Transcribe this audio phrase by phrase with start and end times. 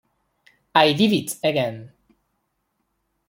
[0.73, 1.91] I Did It Again".